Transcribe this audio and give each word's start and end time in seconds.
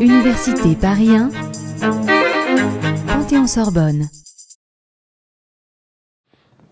Université 0.00 0.74
Paris 0.80 1.10
1, 1.10 1.30
Panthéon-Sorbonne. 3.06 4.08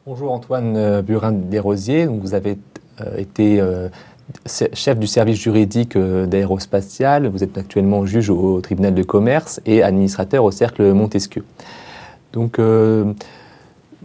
Bonjour 0.07 0.33
Antoine 0.33 0.77
euh, 0.77 1.03
Burin 1.03 1.33
Desrosiers, 1.33 2.07
vous 2.07 2.35
avez 2.35 2.59
euh, 3.01 3.17
été 3.17 3.61
euh, 3.61 3.89
chef 4.47 4.99
du 4.99 5.07
service 5.07 5.39
juridique 5.39 5.97
d'aérospatial, 5.97 7.27
vous 7.29 7.43
êtes 7.43 7.59
actuellement 7.59 8.07
juge 8.07 8.31
au, 8.31 8.61
tribunal 8.61 8.95
de 8.95 9.03
commerce 9.03 9.61
et 9.67 9.83
administrateur 9.83 10.45
au 10.45 10.51
cercle 10.51 10.93
Montesquieu. 10.93 11.45
Donc 12.33 12.59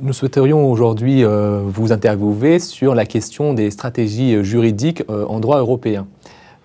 nous 0.01 0.13
souhaiterions 0.13 0.69
aujourd'hui 0.71 1.23
vous 1.23 1.91
interviewer 1.91 2.59
sur 2.59 2.95
la 2.95 3.05
question 3.05 3.53
des 3.53 3.71
stratégies 3.71 4.43
juridiques 4.43 5.03
en 5.09 5.39
droit 5.39 5.59
européen. 5.59 6.07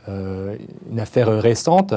Euh, 0.08 0.56
une 0.90 1.00
affaire 1.00 1.28
récente 1.40 1.94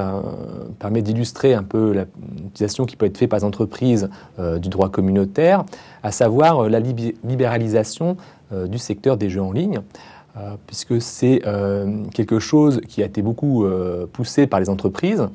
permet 0.79 1.01
d'illustrer 1.01 1.53
un 1.53 1.63
peu 1.63 2.05
l'utilisation 2.43 2.85
qui 2.85 2.95
peut 2.95 3.05
être 3.05 3.17
faite 3.17 3.29
par 3.29 3.39
les 3.39 3.45
entreprises 3.45 4.09
euh, 4.39 4.59
du 4.59 4.69
droit 4.69 4.89
communautaire, 4.89 5.65
à 6.03 6.11
savoir 6.11 6.63
euh, 6.63 6.69
la 6.69 6.79
libéralisation 6.79 8.17
du 8.69 8.77
secteur 8.77 9.17
des 9.17 9.29
jeux 9.29 9.41
en 9.41 9.51
ligne, 9.51 9.81
puisque 10.67 11.01
c'est 11.01 11.41
quelque 12.13 12.39
chose 12.39 12.79
qui 12.87 13.03
a 13.03 13.05
été 13.05 13.21
beaucoup 13.21 13.65
poussé 14.13 14.47
par 14.47 14.61
les 14.61 14.69
entreprises 14.69 15.27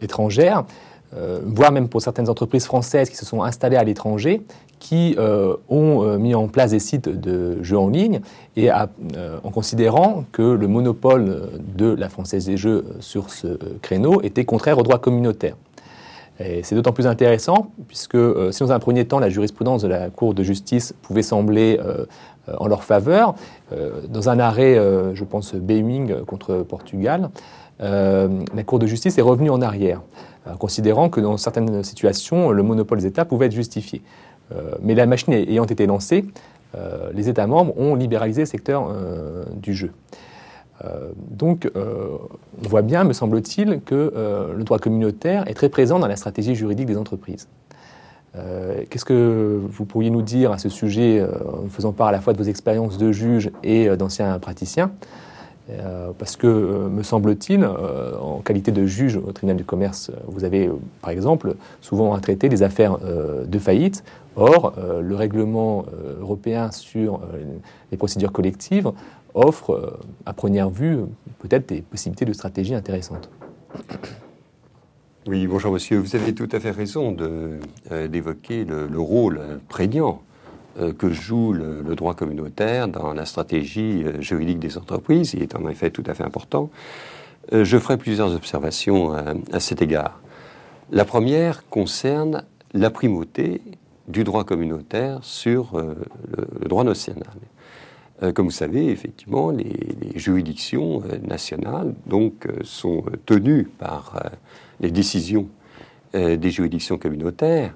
étrangères, 0.00 0.64
voire 1.44 1.72
même 1.72 1.88
pour 1.88 2.00
certaines 2.02 2.28
entreprises 2.28 2.66
françaises 2.66 3.10
qui 3.10 3.16
se 3.16 3.26
sont 3.26 3.42
installées 3.42 3.76
à 3.76 3.82
l'étranger, 3.82 4.42
qui 4.80 5.14
euh, 5.18 5.54
ont 5.68 6.02
euh, 6.02 6.18
mis 6.18 6.34
en 6.34 6.48
place 6.48 6.72
des 6.72 6.80
sites 6.80 7.08
de 7.08 7.62
jeux 7.62 7.78
en 7.78 7.88
ligne 7.88 8.20
et 8.56 8.72
euh, 8.72 9.38
en 9.44 9.50
considérant 9.50 10.24
que 10.32 10.42
le 10.42 10.66
monopole 10.66 11.50
de 11.76 11.94
la 11.94 12.08
Française 12.08 12.46
des 12.46 12.56
Jeux 12.56 12.84
sur 12.98 13.30
ce 13.30 13.58
créneau 13.82 14.22
était 14.22 14.44
contraire 14.44 14.78
au 14.78 14.82
droit 14.82 14.98
communautaire. 14.98 15.56
c'est 16.38 16.74
d'autant 16.74 16.92
plus 16.92 17.06
intéressant 17.06 17.70
puisque 17.86 18.16
si 18.50 18.60
dans 18.60 18.72
un 18.72 18.78
premier 18.78 19.04
temps 19.04 19.18
la 19.18 19.28
jurisprudence 19.28 19.82
de 19.82 19.88
la 19.88 20.08
Cour 20.08 20.32
de 20.32 20.42
justice 20.42 20.94
pouvait 21.02 21.22
sembler 21.22 21.78
en 22.58 22.66
leur 22.66 22.82
faveur, 22.82 23.34
dans 24.08 24.28
un 24.30 24.38
arrêt, 24.38 24.74
je 25.14 25.24
pense, 25.24 25.54
Beiming 25.54 26.24
contre 26.24 26.62
Portugal, 26.62 27.28
la 27.78 28.62
Cour 28.64 28.78
de 28.78 28.86
justice 28.86 29.18
est 29.18 29.22
revenue 29.22 29.50
en 29.50 29.60
arrière, 29.60 30.00
considérant 30.58 31.08
que 31.08 31.20
dans 31.20 31.36
certaines 31.36 31.82
situations, 31.84 32.50
le 32.50 32.62
monopole 32.62 32.98
des 32.98 33.06
États 33.06 33.24
pouvait 33.24 33.46
être 33.46 33.54
justifié. 33.54 34.02
Euh, 34.52 34.74
mais 34.82 34.94
la 34.94 35.06
machine 35.06 35.32
ayant 35.32 35.64
été 35.64 35.86
lancée, 35.86 36.24
euh, 36.76 37.10
les 37.14 37.28
États 37.28 37.46
membres 37.46 37.78
ont 37.78 37.94
libéralisé 37.94 38.42
le 38.42 38.46
secteur 38.46 38.88
euh, 38.90 39.44
du 39.54 39.74
jeu. 39.74 39.92
donc, 41.30 41.70
on 41.74 42.68
voit 42.68 42.80
bien, 42.80 43.04
me 43.04 43.12
semble-t-il, 43.12 43.82
que 43.82 44.14
le 44.56 44.64
droit 44.64 44.78
communautaire 44.78 45.46
est 45.46 45.52
très 45.52 45.68
présent 45.68 45.98
dans 45.98 46.06
la 46.06 46.16
stratégie 46.16 46.54
juridique 46.54 46.86
des 46.86 46.96
entreprises. 46.96 47.48
Qu'est-ce 48.88 49.04
que 49.04 49.60
vous 49.62 49.84
pourriez 49.84 50.08
nous 50.08 50.22
dire 50.22 50.52
à 50.52 50.56
ce 50.56 50.70
sujet, 50.70 51.22
en 51.22 51.68
faisant 51.68 51.92
part 51.92 52.06
à 52.06 52.12
la 52.12 52.22
fois 52.22 52.32
de 52.32 52.38
vos 52.38 52.48
expériences 52.48 52.96
de 52.96 53.12
juge 53.12 53.50
et 53.62 53.94
d'anciens 53.94 54.38
praticiens? 54.38 54.90
Parce 56.18 56.36
que, 56.36 56.88
me 56.88 57.02
semble-t-il, 57.02 57.64
en 57.64 58.40
qualité 58.40 58.72
de 58.72 58.86
juge 58.86 59.16
au 59.16 59.32
tribunal 59.32 59.56
du 59.56 59.64
commerce, 59.64 60.10
vous 60.26 60.44
avez, 60.44 60.70
par 61.00 61.10
exemple, 61.10 61.54
souvent 61.80 62.14
à 62.14 62.20
traiter 62.20 62.48
des 62.48 62.62
affaires 62.62 62.98
de 62.98 63.58
faillite 63.58 64.02
Or, 64.36 64.74
euh, 64.78 65.00
le 65.00 65.14
règlement 65.16 65.84
euh, 65.92 66.20
européen 66.20 66.70
sur 66.70 67.16
euh, 67.16 67.42
les 67.90 67.96
procédures 67.96 68.32
collectives 68.32 68.90
offre, 69.34 70.00
à 70.26 70.32
première 70.32 70.70
vue, 70.70 70.98
peut-être 71.38 71.68
des 71.68 71.82
possibilités 71.82 72.24
de 72.24 72.32
stratégie 72.32 72.74
intéressantes. 72.74 73.30
Oui, 75.28 75.46
bonjour 75.46 75.72
monsieur. 75.72 75.98
Vous 75.98 76.16
avez 76.16 76.34
tout 76.34 76.48
à 76.50 76.58
fait 76.58 76.72
raison 76.72 77.16
d'évoquer 78.08 78.64
le, 78.64 78.98
rôle 78.98 79.40
prégnant 79.68 80.20
que 80.98 81.10
joue 81.10 81.52
le, 81.52 81.94
droit 81.94 82.14
communautaire 82.14 82.88
dans 82.88 83.12
la 83.12 83.24
stratégie 83.24 84.04
juridique 84.20 84.58
des 84.58 84.78
entreprises. 84.78 85.34
Il 85.34 85.42
est 85.42 85.54
en 85.54 85.68
effet 85.68 85.90
tout 85.90 86.04
à 86.06 86.14
fait 86.14 86.24
important. 86.24 86.70
je 87.52 87.78
ferai 87.78 87.96
plusieurs 87.96 88.34
observations 88.34 89.12
à 89.52 89.60
cet 89.60 89.82
égard. 89.82 90.20
La 90.92 91.04
première 91.04 91.68
concerne 91.68 92.44
la 92.74 92.90
primauté 92.90 93.60
du 94.08 94.24
droit 94.24 94.44
communautaire 94.44 95.20
sur 95.22 95.78
euh, 95.78 95.94
le, 96.60 96.68
droit 96.68 96.84
national. 96.84 97.28
Euh, 98.22 98.32
comme 98.32 98.46
vous 98.46 98.50
savez, 98.50 98.88
effectivement, 98.88 99.50
les, 99.50 99.72
juridictions 100.16 101.02
euh, 101.04 101.18
nationales 101.18 101.94
donc, 102.06 102.48
sont 102.62 103.04
tenues 103.24 103.64
par 103.78 104.30
les 104.80 104.90
décisions 104.90 105.48
des 106.12 106.50
juridictions 106.50 106.98
communautaires. 106.98 107.72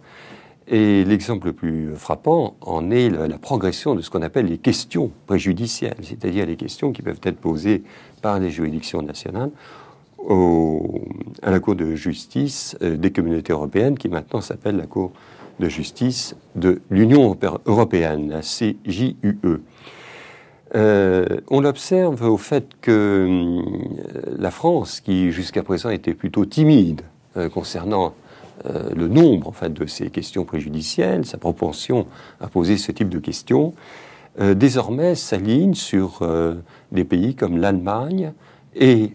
Et 0.66 1.04
l'exemple 1.04 1.48
le 1.48 1.52
plus 1.52 1.94
frappant 1.94 2.56
en 2.62 2.90
est 2.90 3.10
la, 3.10 3.38
progression 3.38 3.94
de 3.94 4.00
ce 4.00 4.08
qu'on 4.08 4.22
appelle 4.22 4.46
les 4.46 4.58
questions 4.58 5.10
préjudicielles, 5.26 5.96
c'est-à-dire 6.02 6.46
les 6.46 6.56
questions 6.56 6.92
qui 6.92 7.02
peuvent 7.02 7.20
être 7.22 7.38
posées 7.38 7.82
par 8.22 8.38
les 8.38 8.50
juridictions 8.50 9.02
nationales 9.02 9.50
à 11.42 11.50
la 11.50 11.60
Cour 11.60 11.74
de 11.74 11.94
justice 11.94 12.78
des 12.80 13.10
communautés 13.10 13.52
européennes, 13.52 13.98
qui 13.98 14.08
maintenant 14.08 14.40
s'appelle 14.40 14.76
la 14.76 14.86
Cour 14.86 15.12
de 15.60 15.68
justice 15.68 16.34
de 16.56 16.80
l'Union 16.90 17.36
européenne, 17.66 18.30
la 18.30 18.40
CJUE. 18.40 19.60
Euh, 20.74 21.24
on 21.50 21.60
l'observe 21.60 22.22
au 22.28 22.36
fait 22.36 22.66
que 22.80 22.90
euh, 22.90 23.62
la 24.38 24.50
France, 24.50 25.00
qui 25.00 25.30
jusqu'à 25.30 25.62
présent 25.62 25.90
était 25.90 26.14
plutôt 26.14 26.44
timide 26.46 27.02
euh, 27.36 27.48
concernant 27.48 28.14
le 28.64 29.08
nombre 29.08 29.48
en 29.48 29.52
fait, 29.52 29.72
de 29.72 29.86
ces 29.86 30.10
questions 30.10 30.44
préjudicielles, 30.44 31.26
sa 31.26 31.38
propension 31.38 32.06
à 32.40 32.48
poser 32.48 32.76
ce 32.76 32.92
type 32.92 33.08
de 33.08 33.18
questions, 33.18 33.74
désormais 34.38 35.14
s'aligne 35.14 35.74
sur 35.74 36.26
des 36.90 37.04
pays 37.04 37.34
comme 37.34 37.58
l'Allemagne 37.58 38.32
et 38.74 39.12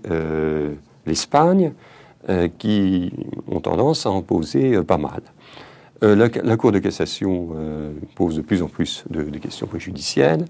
l'Espagne, 1.05 1.73
qui 2.59 3.11
ont 3.47 3.59
tendance 3.59 4.05
à 4.05 4.11
en 4.11 4.21
poser 4.21 4.83
pas 4.83 4.97
mal. 4.97 5.21
Euh, 6.03 6.15
la, 6.15 6.57
Cour 6.57 6.71
de 6.71 6.79
cassation 6.79 7.49
euh, 7.55 7.91
pose 8.15 8.37
de 8.37 8.41
plus 8.41 8.61
en 8.61 8.67
plus 8.67 9.03
de, 9.09 9.23
questions 9.37 9.67
préjudicielles, 9.67 10.45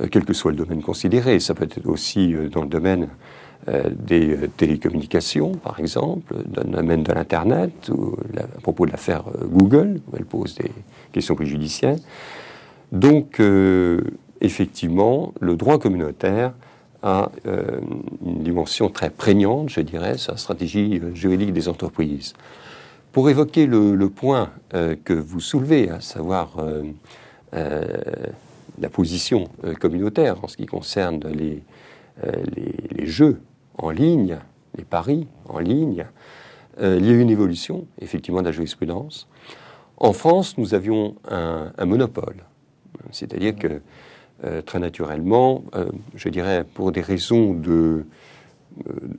euh, 0.00 0.06
quel 0.10 0.24
que 0.24 0.34
soit 0.34 0.50
le 0.50 0.56
domaine 0.56 0.82
considéré. 0.82 1.40
Ça 1.40 1.54
peut 1.54 1.64
être 1.64 1.86
aussi 1.86 2.34
dans 2.50 2.62
le 2.62 2.68
domaine 2.68 3.08
des 3.66 4.36
télécommunications, 4.56 5.52
par 5.52 5.78
exemple, 5.78 6.34
dans 6.46 6.62
le 6.62 6.70
domaine 6.70 7.02
de 7.02 7.12
l'Internet, 7.12 7.90
à 8.36 8.60
propos 8.60 8.86
de 8.86 8.90
l'affaire 8.90 9.24
Google, 9.44 10.00
où 10.08 10.16
elle 10.16 10.24
pose 10.24 10.56
des 10.56 10.72
questions 11.12 11.36
préjudicielles. 11.36 12.00
Donc, 12.90 13.40
effectivement, 14.40 15.32
le 15.40 15.54
droit 15.54 15.78
communautaire 15.78 16.54
a 17.02 17.30
une 18.24 18.42
dimension 18.42 18.88
très 18.88 19.10
prégnante, 19.10 19.68
je 19.70 19.80
dirais, 19.80 20.18
sur 20.18 20.32
la 20.32 20.38
stratégie 20.38 21.00
juridique 21.14 21.52
des 21.52 21.68
entreprises. 21.68 22.34
Pour 23.12 23.28
évoquer 23.28 23.66
le, 23.66 24.08
point 24.08 24.50
euh, 24.72 24.96
que 25.04 25.12
vous 25.12 25.40
soulevez, 25.40 25.90
à 25.90 26.00
savoir 26.00 26.58
euh, 26.58 26.82
euh, 27.54 27.84
la 28.80 28.88
position 28.88 29.48
communautaire 29.80 30.42
en 30.42 30.48
ce 30.48 30.56
qui 30.56 30.64
concerne 30.64 31.20
les, 31.28 31.62
les, 32.56 33.06
jeux 33.06 33.40
en 33.78 33.90
ligne, 33.90 34.38
les 34.76 34.84
paris 34.84 35.26
en 35.48 35.58
ligne, 35.58 36.06
il 36.80 37.04
y 37.04 37.10
a 37.10 37.12
eu 37.12 37.20
une 37.20 37.30
évolution, 37.30 37.86
effectivement, 38.00 38.40
de 38.40 38.46
la 38.46 38.52
jurisprudence. 38.52 39.28
En 39.98 40.14
France, 40.14 40.56
nous 40.56 40.72
avions 40.72 41.16
un, 41.28 41.84
monopole. 41.84 42.36
C'est-à-dire 43.10 43.54
que, 43.54 43.82
très 44.62 44.78
naturellement, 44.78 45.64
je 46.14 46.28
dirais, 46.30 46.64
pour 46.64 46.90
des 46.90 47.02
raisons 47.02 47.52
de 47.52 48.06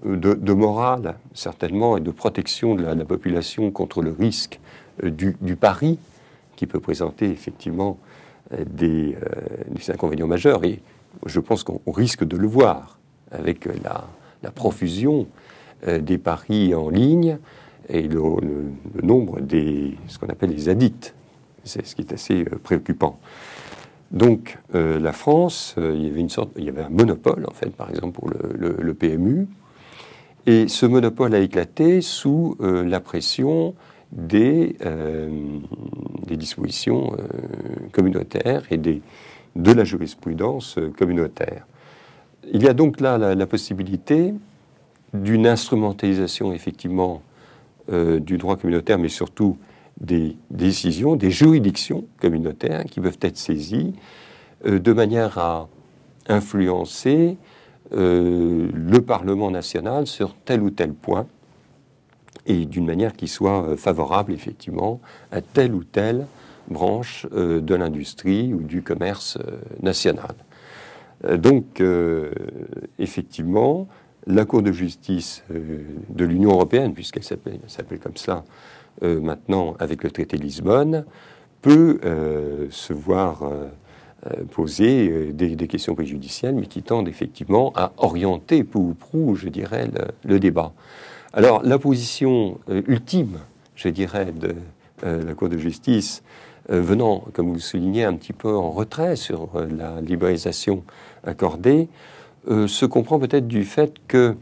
euh, 0.06 0.16
de, 0.18 0.54
morale, 0.54 1.16
certainement, 1.34 1.98
et 1.98 2.02
de 2.02 2.12
protection 2.12 2.76
de 2.76 2.84
la, 2.84 2.96
population 3.06 3.72
contre 3.72 4.02
le 4.02 4.12
risque 4.12 4.60
euh, 5.04 5.10
du, 5.10 5.56
pari, 5.56 6.00
qui 6.56 6.66
peut 6.66 6.80
présenter 6.80 7.30
effectivement 7.30 7.98
euh, 8.54 8.64
des, 8.66 9.16
inconvénients 9.90 10.28
majeurs. 10.28 10.64
Et 10.64 10.82
je 11.26 11.40
pense 11.40 11.64
qu'on 11.64 11.92
risque 11.92 12.24
de 12.24 12.38
le 12.38 12.48
voir 12.48 13.00
avec 13.32 13.66
la, 13.84 14.06
profusion 14.51 15.28
des 15.88 16.18
paris 16.18 16.74
en 16.74 16.90
ligne 16.90 17.38
et 17.90 18.04
le, 18.04 18.19
nombre 19.01 19.42
des 19.42 19.98
ce 20.07 20.18
qu'on 20.18 20.28
appelle 20.28 20.51
les 20.51 20.69
addicts. 20.69 21.13
C'est 21.66 21.86
ce 21.86 21.95
qui 21.95 22.01
est 22.01 22.13
assez 22.13 22.45
préoccupant. 22.63 23.19
Donc 24.13 24.60
euh, 24.75 25.00
la 25.00 25.12
France, 25.12 25.75
euh, 25.78 25.94
il 25.95 26.06
y 26.06 26.10
avait 26.10 26.19
une 26.19 26.30
sorte, 26.30 26.51
il 26.57 26.63
y 26.63 26.69
avait 26.69 26.84
un 26.84 26.90
monopole 26.90 27.45
en 27.48 27.54
fait, 27.54 27.75
par 27.75 27.90
exemple 27.90 28.19
pour 28.19 28.30
le, 28.30 28.94
PMU, 28.94 29.48
et 30.46 30.68
ce 30.68 30.86
monopole 30.86 31.34
a 31.34 31.39
éclaté 31.39 32.01
sous 32.01 32.56
euh, 32.62 32.86
la 32.86 33.00
pression 33.00 33.74
des, 34.12 34.75
des 36.28 36.38
dispositions 36.38 37.18
communautaires 37.94 38.62
et 38.69 38.78
des, 38.78 39.01
de 39.56 39.72
la 39.72 39.84
jurisprudence 39.84 40.78
communautaire. 41.00 41.66
Il 42.51 42.63
y 42.63 42.68
a 42.68 42.74
donc 42.74 43.00
là 43.00 43.18
la, 43.18 43.45
possibilité 43.48 44.34
d'une 45.13 45.48
instrumentalisation 45.48 46.54
effectivement 46.54 47.22
euh, 47.92 48.19
du 48.19 48.38
droit 48.38 48.57
communautaire, 48.57 48.98
mais 48.98 49.10
surtout 49.10 49.57
des 50.00 50.36
décisions, 50.50 51.16
des 51.16 51.31
juridictions 51.31 52.06
communautaires 52.19 52.86
qui 52.86 53.00
peuvent 53.00 53.19
être 53.22 53.38
saisies 53.38 53.94
euh, 54.66 54.80
de 54.80 54.94
manière 54.94 55.38
à 55.38 55.68
influencer 56.28 57.38
euh, 57.94 58.69
le 58.74 59.01
Parlement 59.01 59.51
national 59.51 60.07
sur 60.07 60.36
tel 60.46 60.62
ou 60.62 60.69
tel 60.69 60.94
point 60.94 61.28
et 62.46 62.66
d'une 62.66 62.86
manière 62.86 63.13
qui 63.13 63.28
soit 63.28 63.78
favorable 63.78 64.34
effectivement 64.34 65.00
à 65.31 65.42
telle 65.42 65.74
ou 65.74 65.84
telle 65.84 66.25
branche 66.68 67.25
de 67.31 67.75
l'industrie 67.75 68.54
ou 68.54 68.62
du 68.62 68.81
commerce 68.81 69.38
national. 69.81 70.34
Euh, 71.25 71.38
donc, 71.38 71.81
euh, 71.81 72.31
effectivement, 73.00 73.88
la 74.28 74.46
Cour 74.46 74.62
de 74.62 74.72
justice 74.72 75.44
euh, 75.52 75.81
de 76.10 76.25
l'Union 76.25 76.52
européenne, 76.52 76.94
puisqu'elle 76.94 77.24
s'appelle 77.24 77.60
comme 78.02 78.18
ça 78.18 78.44
maintenant 79.02 79.75
avec 79.80 80.04
le 80.04 80.12
traité 80.12 80.38
de 80.38 80.44
Lisbonne, 80.44 81.04
peut 81.64 82.00
se 82.70 82.94
voir 82.94 83.42
poser 84.52 85.34
des, 85.34 85.68
questions 85.68 85.96
préjudicielles, 85.96 86.54
mais 86.54 86.68
qui 86.68 86.84
tendent 86.84 87.08
effectivement 87.08 87.74
à 87.75 87.92
orienter 87.98 88.64
peu 88.64 88.78
ou 88.78 88.94
prou, 88.94 89.36
je 89.36 89.50
dirais, 89.50 89.90
le, 90.24 90.40
débat. 90.40 90.74
Alors, 91.34 91.64
la 91.64 91.80
position 91.80 92.60
ultime, 92.70 93.40
je 93.75 93.90
dirais, 93.90 94.31
de 94.31 94.56
la 95.02 95.34
Cour 95.34 95.50
de 95.50 95.58
justice, 95.58 96.22
venant, 96.69 97.24
comme 97.33 97.48
vous 97.48 97.56
le 97.56 97.60
soulignez, 97.60 98.04
un 98.04 98.13
petit 98.13 98.33
peu 98.33 98.56
en 98.56 98.71
retrait 98.71 99.15
sur 99.15 99.50
la 99.69 100.00
libéralisation 100.01 100.83
accordé 101.25 101.89
euh, 102.50 102.68
se 102.68 102.86
comprend 102.86 103.19
peut-être 103.19 103.48
du 103.48 103.63
fait 103.63 103.95
que 104.07 104.36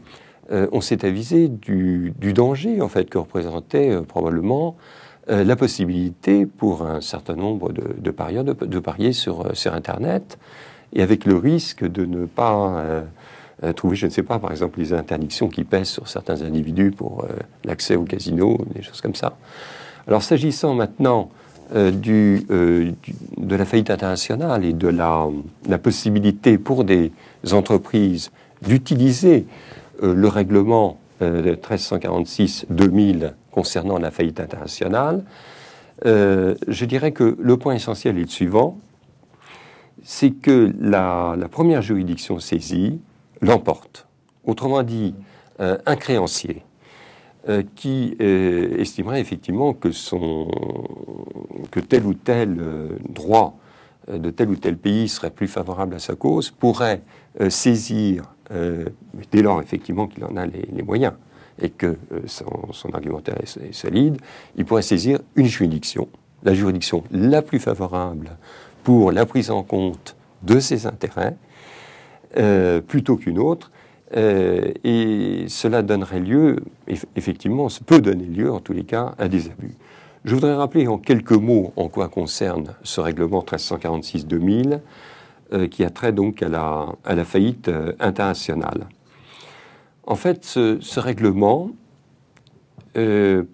euh, 0.50 0.66
on 0.72 0.80
s'est 0.80 1.04
avisé 1.04 1.48
du, 1.48 2.12
danger 2.20 2.80
en 2.80 2.88
fait 2.88 3.08
que 3.08 3.18
représentait 3.18 3.90
euh, 3.90 4.02
probablement 4.02 4.76
la 5.28 5.54
possibilité 5.54 6.46
pour 6.46 6.84
un 6.84 7.00
certain 7.00 7.36
nombre 7.36 7.72
de, 7.72 8.10
parieurs 8.10 8.42
de, 8.42 8.78
parier 8.80 9.12
sur, 9.12 9.56
sur 9.56 9.72
Internet 9.72 10.36
et 10.92 11.00
avec 11.00 11.26
le 11.26 11.36
risque 11.36 11.86
de 11.86 12.04
ne 12.04 12.26
pas 12.26 13.04
trouver, 13.76 13.94
je 13.94 14.06
ne 14.06 14.10
sais 14.10 14.24
pas, 14.24 14.40
par 14.40 14.50
exemple, 14.50 14.80
les 14.80 14.92
interdictions 14.92 15.46
qui 15.46 15.62
pèsent 15.62 15.90
sur 15.90 16.08
certains 16.08 16.42
individus 16.42 16.90
pour 16.90 17.24
l'accès 17.64 17.94
au 17.94 18.02
casino, 18.02 18.58
des 18.74 18.82
choses 18.82 19.00
comme 19.00 19.14
ça. 19.14 19.36
Alors 20.08 20.24
s'agissant 20.24 20.74
maintenant 20.74 21.30
euh, 21.74 21.90
euh, 22.50 22.92
de 23.38 23.56
la 23.56 23.64
faillite 23.64 23.90
internationale 23.90 24.64
et 24.64 24.74
de 24.74 24.88
la, 24.88 25.78
possibilité 25.78 26.58
pour 26.58 26.84
des 26.84 27.12
entreprises 27.52 28.30
d'utiliser 28.60 29.46
euh, 30.02 30.14
le 30.14 30.28
règlement 30.28 30.98
de 31.20 31.54
1346-2000 31.54 33.32
concernant 33.52 33.96
la 33.96 34.10
faillite 34.10 34.40
internationale, 34.40 35.22
je 36.04 36.84
dirais 36.84 37.12
que 37.12 37.36
le 37.38 37.56
point 37.56 37.74
essentiel 37.74 38.18
est 38.18 38.22
le 38.22 38.26
suivant, 38.26 38.76
c'est 40.02 40.32
que 40.32 40.72
la, 40.80 41.36
première 41.48 41.80
juridiction 41.80 42.40
saisie 42.40 42.98
l'emporte. 43.40 44.08
Autrement 44.44 44.82
dit, 44.82 45.14
un 45.60 45.94
créancier 45.94 46.64
euh, 47.48 47.64
qui 47.74 48.16
euh, 48.20 48.78
estimerait 48.78 49.20
effectivement 49.20 49.72
que, 49.72 49.88
tel 51.80 52.06
ou 52.06 52.14
tel 52.14 52.56
euh, 52.60 52.90
droit 53.08 53.58
de 54.06 54.30
tel 54.30 54.48
ou 54.48 54.54
tel 54.54 54.76
pays 54.76 55.08
serait 55.08 55.32
plus 55.32 55.48
favorable 55.48 55.96
à 55.96 55.98
sa 55.98 56.14
cause, 56.14 56.52
pourrait 56.52 57.02
saisir, 57.48 58.34
dès 58.50 59.42
lors 59.42 59.60
effectivement 59.60 60.08
qu'il 60.08 60.24
en 60.24 60.36
a 60.36 60.44
les, 60.44 60.82
moyens 60.82 61.12
et 61.60 61.70
que 61.70 61.96
son, 62.26 62.90
argumentaire 62.92 63.36
est, 63.40 63.72
solide, 63.72 64.16
il 64.56 64.64
pourrait 64.64 64.82
saisir 64.82 65.20
une 65.36 65.46
juridiction, 65.46 66.08
la 66.42 66.52
juridiction 66.52 67.04
la 67.12 67.42
plus 67.42 67.60
favorable 67.60 68.36
pour 68.82 69.12
la 69.12 69.24
prise 69.24 69.52
en 69.52 69.62
compte 69.62 70.16
de 70.42 70.58
ses 70.58 70.86
intérêts, 70.88 71.36
plutôt 72.88 73.16
qu'une 73.16 73.38
autre, 73.38 73.70
euh, 74.16 74.72
et 74.84 75.46
cela 75.48 75.82
donnerait 75.82 76.20
lieu, 76.20 76.56
effectivement, 77.16 77.68
peut 77.86 78.00
donner 78.00 78.24
lieu 78.24 78.52
en 78.52 78.60
tous 78.60 78.72
les 78.72 78.84
cas 78.84 79.14
à 79.18 79.28
des 79.28 79.46
abus. 79.46 79.74
Je 80.24 80.34
voudrais 80.34 80.54
rappeler 80.54 80.86
en 80.86 80.98
quelques 80.98 81.32
mots 81.32 81.72
en 81.76 81.88
quoi 81.88 82.08
concerne 82.08 82.74
ce 82.82 83.00
règlement 83.00 83.40
1346-2000 83.40 84.80
euh, 85.52 85.66
qui 85.66 85.84
a 85.84 85.90
trait 85.90 86.12
donc 86.12 86.42
à 86.42 86.48
la, 86.48 86.86
à 87.04 87.14
la 87.14 87.24
faillite 87.24 87.68
euh, 87.68 87.92
internationale. 88.00 88.86
En 90.06 90.16
fait, 90.16 90.44
ce, 90.44 91.00
règlement 91.00 91.70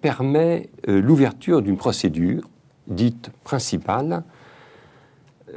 permet 0.01 0.69
l'ouverture 0.85 1.61
d'une 1.61 1.77
procédure 1.77 2.41
dite 2.87 3.29
principale, 3.45 4.23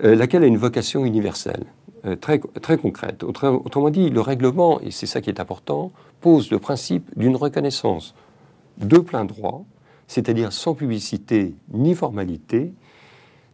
laquelle 0.03 0.45
a 0.45 0.47
une 0.47 0.59
vocation 0.59 1.05
universelle. 1.05 1.65
Euh, 2.05 2.17
très, 2.17 2.41
très 2.61 2.79
concrète. 2.79 3.23
Autrement 3.23 3.91
dit, 3.91 4.11
le 4.11 4.21
règlement, 4.21 4.81
et 4.81 4.91
c'est 4.91 5.07
ça 5.07 5.21
qui 5.21 5.31
est 5.31 5.39
important, 5.39 5.93
pose 6.21 6.51
le 6.51 6.59
principe 6.59 7.17
d'une 7.17 7.37
reconnaissance 7.37 8.15
de 8.79 8.99
plein 8.99 9.25
droit, 9.25 9.65
c'est-à-dire 10.09 10.53
sans 10.53 10.75
publicité 10.75 11.55
ni 11.73 11.95
formalité, 11.95 12.73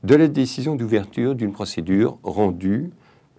de 0.03 0.15
la 0.15 0.29
décision 0.29 0.77
d'ouverture 0.77 1.35
d'une 1.35 1.53
procédure 1.53 2.19
rendue 2.23 2.91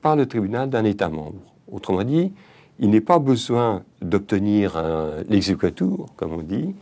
par 0.01 0.15
le 0.15 0.27
tribunal 0.27 0.69
d'un 0.69 0.83
État 0.83 1.09
membre. 1.09 1.41
Autrement 1.71 2.03
dit, 2.03 2.31
il 2.77 2.91
n'est 2.91 3.01
pas 3.01 3.17
besoin 3.17 3.83
d'obtenir 4.01 4.81
l'exécutour, 5.27 6.13
comme 6.15 6.33
on 6.33 6.41
dit. 6.41 6.75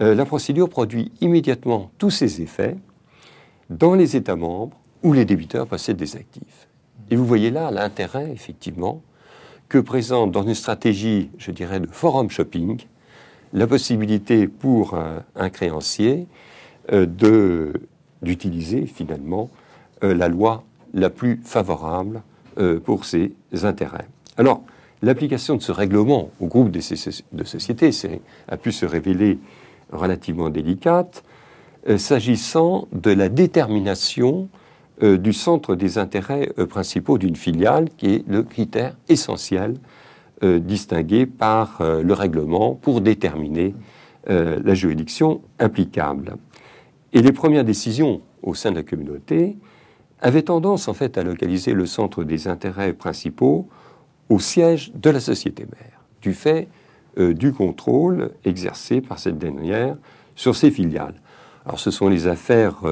Euh, 0.00 0.14
la 0.14 0.24
procédure 0.24 0.68
produit 0.68 1.10
immédiatement 1.20 1.90
tous 1.98 2.10
ses 2.10 2.40
effets 2.40 2.76
dans 3.68 3.94
les 3.94 4.14
États 4.14 4.36
membres 4.36 4.76
où 5.02 5.12
les 5.12 5.24
débiteurs 5.24 5.66
possèdent 5.66 5.96
des 5.96 6.16
actifs. 6.16 6.67
Et 7.10 7.16
vous 7.16 7.24
voyez 7.24 7.50
là 7.50 7.70
l'intérêt, 7.70 8.30
effectivement, 8.32 9.02
que 9.68 9.78
présente 9.78 10.32
dans 10.32 10.42
une 10.42 10.54
stratégie, 10.54 11.30
je 11.38 11.50
dirais, 11.50 11.80
de 11.80 11.86
forum 11.86 12.30
shopping, 12.30 12.78
la 13.52 13.66
possibilité 13.66 14.46
pour 14.46 14.98
un, 15.36 15.50
créancier 15.50 16.26
euh, 16.92 17.06
d'utiliser 18.22 18.86
finalement 18.86 19.50
euh, 20.04 20.14
la 20.14 20.28
loi 20.28 20.64
la 20.94 21.10
plus 21.10 21.40
favorable 21.44 22.22
euh, 22.58 22.80
pour 22.80 23.04
ses 23.04 23.32
intérêts. 23.62 24.06
Alors, 24.36 24.62
l'application 25.02 25.56
de 25.56 25.62
ce 25.62 25.72
règlement 25.72 26.30
au 26.40 26.46
groupe 26.46 26.70
de, 26.70 26.80
de 27.32 27.44
sociétés 27.44 27.90
a 28.48 28.56
pu 28.56 28.72
se 28.72 28.86
révéler 28.86 29.38
relativement 29.92 30.50
délicate, 30.50 31.24
s'agissant 31.96 32.88
de 32.92 33.10
la 33.10 33.30
détermination 33.30 34.48
euh, 35.02 35.16
du 35.16 35.32
centre 35.32 35.76
des 35.76 35.96
intérêts 35.96 36.50
euh, 36.58 36.66
principaux 36.66 37.18
d'une 37.18 37.36
filiale, 37.36 37.88
qui 37.96 38.14
est 38.14 38.28
le 38.28 38.42
critère 38.42 38.96
essentiel 39.08 39.74
euh, 40.42 40.58
distingué 40.58 41.24
par 41.24 41.80
le 41.80 42.12
règlement 42.12 42.74
pour 42.74 43.00
déterminer 43.00 43.74
la 44.26 44.74
juridiction 44.74 45.40
applicable. 45.58 46.36
Et 47.14 47.22
les 47.22 47.32
premières 47.32 47.64
décisions 47.64 48.20
au 48.42 48.54
sein 48.54 48.70
de 48.72 48.76
la 48.76 48.82
communauté 48.82 49.56
avaient 50.20 50.42
tendance 50.42 50.86
en 50.86 50.92
fait 50.92 51.16
à 51.16 51.22
localiser 51.22 51.72
le 51.72 51.86
centre 51.86 52.24
des 52.24 52.46
intérêts 52.46 52.92
principaux 52.92 53.68
au 54.28 54.38
siège 54.38 54.92
de 54.94 55.08
la 55.08 55.20
société 55.20 55.64
mère, 55.64 56.02
du 56.20 56.34
fait 56.34 56.68
du 57.16 57.52
contrôle 57.52 58.32
exercé 58.44 59.00
par 59.00 59.18
cette 59.18 59.38
dernière 59.38 59.96
sur 60.34 60.54
ses 60.54 60.70
filiales. 60.70 61.14
Alors 61.64 61.80
ce 61.80 61.90
sont 61.90 62.08
les 62.08 62.26
affaires 62.26 62.82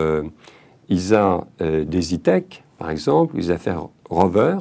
ISA 0.89 1.47
euh, 1.61 1.85
des 1.85 2.15
ITEC, 2.15 2.63
par 2.79 2.91
exemple, 2.91 3.37
les 3.37 3.51
affaires 3.51 3.89
Rover, 4.09 4.59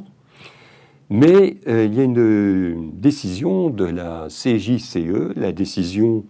mais 1.10 1.58
euh, 1.68 1.86
il 1.86 1.94
y 1.94 2.00
a 2.00 2.04
une 2.04 2.92
décision 2.94 3.70
de 3.70 3.86
la 3.86 4.28
CJCE, 4.30 5.36
la 5.36 5.52
décision 5.52 6.24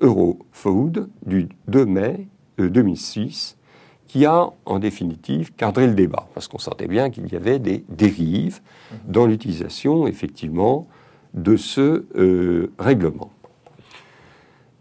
Eurofood 0.00 1.08
du 1.24 1.48
2 1.68 1.86
mai 1.86 2.26
2006, 2.58 3.56
euh, 3.56 3.64
qui 4.08 4.24
a 4.24 4.50
en 4.64 4.78
définitive 4.78 5.52
cadré 5.54 5.86
le 5.86 5.94
débat, 5.94 6.28
parce 6.34 6.48
qu'on 6.48 6.58
sentait 6.58 6.88
bien 6.88 7.10
qu'il 7.10 7.28
y 7.28 7.36
avait 7.36 7.58
des 7.58 7.84
dérives 7.88 8.60
dans 9.06 9.26
l'utilisation, 9.26 10.06
effectivement, 10.06 10.88
de 11.34 11.56
ce 11.56 12.06
règlement. 12.78 13.30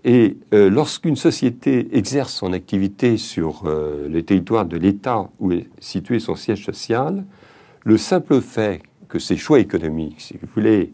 Et 0.10 0.38
euh, 0.54 0.70
lorsqu'une 0.70 1.18
société 1.18 1.90
exerce 1.92 2.34
son 2.34 2.54
activité 2.54 3.18
sur 3.18 3.64
euh, 3.66 4.08
le 4.08 4.24
territoire 4.24 4.66
de 4.66 4.78
l'État 4.78 5.30
où 5.42 5.52
est 5.52 5.68
situé 5.80 6.22
son 6.22 6.38
siège 6.38 6.64
social, 6.64 7.26
le 7.84 7.98
simple 7.98 8.40
fait 8.40 8.82
que 9.10 9.20
ses 9.20 9.36
choix 9.36 9.60
économiques, 9.60 10.22
si 10.22 10.38
vous 10.42 10.48
voulez, 10.56 10.94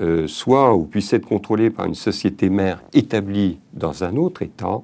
euh, 0.00 0.26
soient 0.26 0.74
ou 0.74 0.86
puissent 0.86 1.12
être 1.12 1.24
contrôlés 1.24 1.70
par 1.70 1.86
une 1.86 1.94
société 1.94 2.50
mère 2.50 2.82
établie 2.92 3.60
dans 3.74 4.02
un 4.02 4.16
autre 4.16 4.42
État 4.42 4.80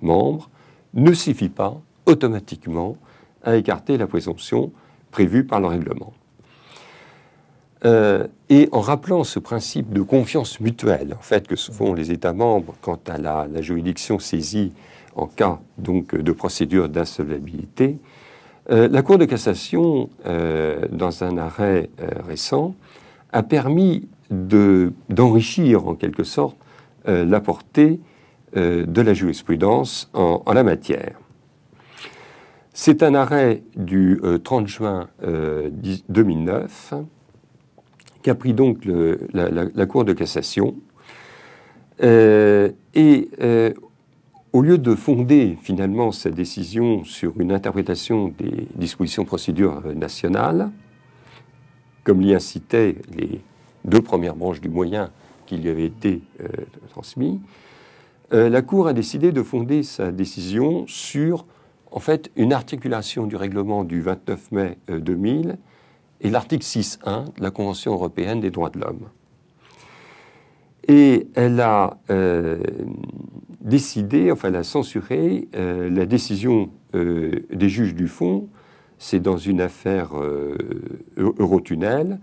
membre, 0.00 0.48
ne 0.94 1.12
suffit 1.12 1.50
pas 1.50 1.78
automatiquement 2.06 2.96
à 3.44 3.56
écarter 3.56 3.98
la 3.98 4.06
présomption 4.06 4.72
prévue 5.10 5.44
par 5.44 5.60
le 5.60 5.66
règlement. 5.66 6.14
Et 7.84 8.68
en 8.72 8.80
rappelant 8.80 9.24
ce 9.24 9.38
principe 9.38 9.92
de 9.92 10.02
confiance 10.02 10.60
mutuelle, 10.60 11.14
en 11.18 11.22
fait, 11.22 11.46
que 11.46 11.56
se 11.56 11.70
font 11.70 11.94
les 11.94 12.10
États 12.10 12.32
membres 12.32 12.74
quant 12.80 12.98
à 13.06 13.18
la, 13.18 13.46
juridiction 13.60 14.18
saisie 14.18 14.72
en 15.14 15.26
cas 15.26 15.60
donc 15.78 16.14
de 16.14 16.32
procédure 16.32 16.88
d'insolvabilité, 16.88 17.98
la 18.68 19.02
Cour 19.02 19.18
de 19.18 19.24
cassation, 19.24 20.10
dans 20.24 21.24
un 21.24 21.38
arrêt 21.38 21.88
récent, 22.26 22.74
a 23.32 23.42
permis 23.42 24.08
d'enrichir 24.30 25.86
en 25.86 25.94
quelque 25.94 26.24
sorte 26.24 26.56
la 27.06 27.40
portée 27.40 28.00
de 28.54 29.02
la 29.02 29.14
jurisprudence 29.14 30.10
en, 30.14 30.42
la 30.52 30.62
matière. 30.62 31.18
C'est 32.72 33.02
un 33.02 33.14
arrêt 33.14 33.62
du 33.76 34.20
30 34.44 34.64
euh, 34.64 34.66
juin 34.68 35.08
2009 36.08 36.94
euh, 38.28 38.30
qui 38.30 38.30
a 38.30 38.34
pris 38.34 38.52
donc 38.52 38.84
la, 39.32 39.86
Cour 39.86 40.04
de 40.04 40.12
cassation. 40.12 40.76
Euh, 42.02 42.70
et 42.94 43.28
au 44.52 44.62
lieu 44.62 44.78
de 44.78 44.94
fonder 44.94 45.56
finalement 45.60 46.12
sa 46.12 46.30
décision 46.30 47.04
sur 47.04 47.38
une 47.40 47.52
interprétation 47.52 48.28
des 48.28 48.68
dispositions 48.74 49.24
procédures 49.24 49.82
nationales, 49.94 50.70
comme 52.04 52.20
l'y 52.20 52.34
incitaient 52.34 52.96
les 53.16 53.40
deux 53.84 54.00
premières 54.00 54.34
branches 54.34 54.60
du 54.60 54.68
moyen 54.68 55.10
qui 55.46 55.58
lui 55.58 55.68
avaient 55.68 55.86
été 55.86 56.22
transmises, 56.90 57.38
la 58.30 58.62
Cour 58.62 58.88
a 58.88 58.92
décidé 58.92 59.32
de 59.32 59.42
fonder 59.42 59.82
sa 59.82 60.12
décision 60.12 60.86
sur 60.86 61.44
en 61.90 62.00
fait 62.00 62.30
une 62.36 62.52
articulation 62.52 63.26
du 63.26 63.36
règlement 63.36 63.84
du 63.84 64.00
29 64.00 64.52
mai 64.52 64.78
2000 64.88 65.48
euh, 65.48 65.52
et 66.20 66.30
l'article 66.30 66.64
6.1 66.64 67.36
de 67.36 67.42
la 67.42 67.50
Convention 67.50 67.92
européenne 67.92 68.40
des 68.40 68.50
droits 68.50 68.70
de 68.70 68.80
l'homme. 68.80 69.08
Et 70.86 71.28
elle 71.34 71.60
a 71.60 71.98
euh, 72.10 72.58
décidé, 73.60 74.32
enfin 74.32 74.48
elle 74.48 74.56
a 74.56 74.64
censuré 74.64 75.48
euh, 75.54 75.90
la 75.90 76.06
décision 76.06 76.70
des 76.94 77.68
juges 77.68 77.94
du 77.94 78.08
fond, 78.08 78.48
c'est 78.98 79.20
dans 79.20 79.36
une 79.36 79.60
affaire 79.60 80.12
Eurotunnel, 81.18 82.18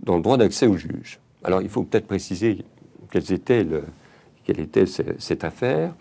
dans 0.00 0.16
le 0.16 0.22
droit 0.22 0.38
d'accès 0.38 0.66
aux 0.66 0.78
juges. 0.78 1.20
Alors 1.44 1.60
il 1.60 1.68
faut 1.68 1.82
peut-être 1.82 2.06
préciser 2.06 2.64
quelle 3.10 4.60
était 4.60 4.86
cette 5.18 5.44
affaire. 5.44 5.92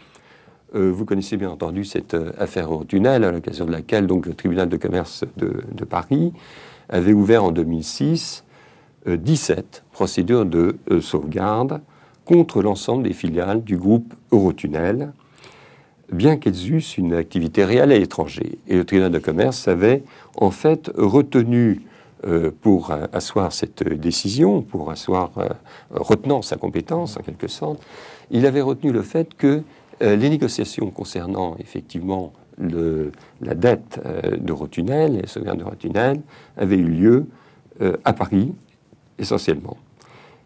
Euh, 0.76 0.92
vous 0.92 1.06
connaissez 1.06 1.38
bien 1.38 1.50
entendu 1.50 1.86
cette 1.86 2.16
euh, 2.16 2.32
affaire 2.38 2.72
au 2.72 2.84
tunnel, 2.84 3.24
à 3.24 3.32
l'occasion 3.32 3.66
de 3.66 3.72
laquelle 3.72 4.08
donc, 4.08 4.26
le 4.26 4.34
tribunal 4.34 4.68
de 4.68 4.78
commerce 4.78 5.24
de, 5.38 5.86
Paris 5.86 6.34
avait 6.90 7.14
ouvert 7.14 7.44
en 7.44 7.52
2006 7.52 8.44
17 9.08 9.60
euh, 9.60 9.62
procédures 9.92 10.46
de 10.46 10.78
sauvegarde 11.00 11.82
contre 12.26 12.62
l'ensemble 12.64 13.04
des 13.04 13.14
filiales 13.14 13.64
du 13.64 13.78
groupe 13.78 14.14
Eurotunnel, 14.32 15.14
bien 16.12 16.38
qu'elles 16.38 16.74
eussent 16.74 16.98
une 16.98 17.14
activité 17.14 17.64
réelle 17.64 17.92
à 17.92 18.00
l'étranger. 18.00 18.58
Et 18.68 18.76
le 18.76 18.84
tribunal 18.84 19.12
de 19.12 19.20
commerce 19.20 19.68
avait 19.68 20.04
en 20.38 20.50
fait 20.50 20.92
retenu 20.98 21.82
pour 22.62 22.92
asseoir 23.14 23.54
cette 23.54 23.84
décision, 23.88 24.64
pour 24.64 24.90
asseoir, 24.90 25.32
retenant 25.92 26.42
sa 26.42 26.56
compétence 26.56 27.18
en 27.18 27.22
quelque 27.22 27.48
sorte, 27.48 27.80
il 28.32 28.48
avait 28.48 28.62
retenu 28.62 28.92
le 28.92 29.04
fait 29.04 29.36
que 29.36 29.62
euh, 30.02 30.16
les 30.16 30.30
négociations 30.30 30.90
concernant 30.92 31.56
effectivement 31.60 32.34
la 32.58 33.56
dette 33.56 34.02
euh, 34.06 34.38
d'Eurotunnel, 34.38 35.20
les 35.22 35.28
sauvegardes 35.28 35.60
d'Eurotunnel, 35.60 36.22
avaient 36.58 36.78
eu 36.78 36.88
lieu 36.88 37.26
euh, 37.82 37.98
à 38.06 38.14
Paris 38.14 38.54
essentiellement. 39.20 39.78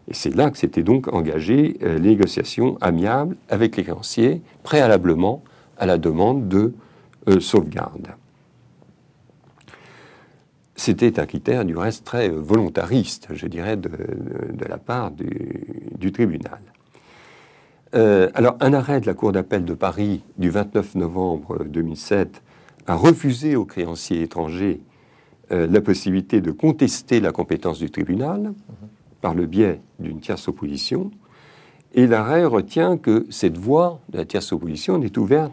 Et 0.08 0.14
c'est 0.14 0.34
là 0.34 0.50
que 0.50 0.58
s'étaient 0.58 0.82
donc 0.82 1.12
engagées 1.12 1.76
les 1.80 2.00
négociations 2.00 2.78
amiables 2.80 3.36
avec 3.48 3.76
les 3.76 3.84
créanciers, 3.84 4.42
préalablement 4.62 5.42
à 5.78 5.86
la 5.86 5.98
demande 5.98 6.48
de 6.48 6.72
sauvegarde. 7.38 8.08
C'était 10.74 11.20
un 11.20 11.26
critère 11.26 11.64
du 11.64 11.76
reste 11.76 12.04
très 12.04 12.28
volontariste, 12.28 13.28
je 13.34 13.46
dirais, 13.46 13.76
de, 13.76 13.90
la 14.66 14.78
part 14.78 15.12
du 15.12 16.10
tribunal. 16.10 16.60
Euh, 17.94 18.30
alors, 18.34 18.56
un 18.60 18.72
arrêt 18.72 19.00
de 19.00 19.06
la 19.06 19.14
Cour 19.14 19.32
d'appel 19.32 19.64
de 19.64 19.74
Paris 19.74 20.22
du 20.38 20.48
29 20.48 20.94
novembre 20.94 21.64
2007 21.64 22.40
a 22.86 22.94
refusé 22.94 23.56
aux 23.56 23.64
créanciers 23.64 24.22
étrangers 24.22 24.80
euh, 25.50 25.66
la 25.66 25.80
possibilité 25.80 26.40
de 26.40 26.52
contester 26.52 27.18
la 27.18 27.32
compétence 27.32 27.80
du 27.80 27.90
tribunal 27.90 28.52
par 29.20 29.34
le 29.34 29.46
biais 29.46 29.80
d'une 29.98 30.20
tierce 30.20 30.46
opposition. 30.46 31.10
Et 31.92 32.06
l'arrêt 32.06 32.44
retient 32.44 32.96
que 32.96 33.26
cette 33.28 33.58
voie 33.58 34.00
de 34.10 34.18
la 34.18 34.24
tierce 34.24 34.52
opposition 34.52 34.98
n'est 34.98 35.18
ouverte 35.18 35.52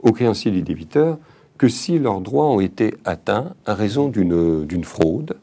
aux 0.00 0.12
créanciers 0.12 0.50
du 0.50 0.62
débiteur 0.62 1.18
que 1.58 1.68
si 1.68 2.00
leurs 2.00 2.20
droits 2.20 2.46
ont 2.46 2.60
été 2.60 2.94
atteints 3.04 3.54
à 3.66 3.74
raison 3.74 4.08
d'une 4.08 4.84
fraude 4.84 5.36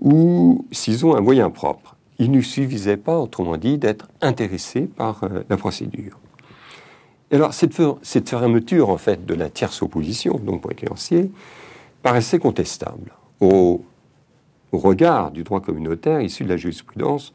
ou 0.00 0.66
s'ils 0.72 1.06
ont 1.06 1.14
un 1.14 1.20
moyen 1.20 1.50
propre 1.50 1.96
il 2.20 2.30
ne 2.30 2.42
suffisait 2.42 2.98
pas, 2.98 3.18
autrement 3.18 3.56
dit, 3.56 3.78
d'être 3.78 4.08
intéressé 4.20 4.82
par 4.82 5.24
euh, 5.24 5.42
la 5.48 5.56
procédure. 5.56 6.18
Alors, 7.32 7.54
cette, 7.54 8.28
fermeture, 8.28 8.90
en 8.90 8.98
fait, 8.98 9.24
de 9.24 9.34
la 9.34 9.48
tierce 9.48 9.82
opposition, 9.82 10.38
donc 10.38 10.60
pour 10.60 10.70
les 10.70 10.76
créanciers, 10.76 11.30
paraissait 12.02 12.38
contestable 12.38 13.12
au, 13.40 13.84
regard 14.72 15.32
du 15.32 15.42
droit 15.42 15.60
communautaire 15.60 16.20
issu 16.20 16.44
de 16.44 16.48
la 16.48 16.56
jurisprudence 16.56 17.32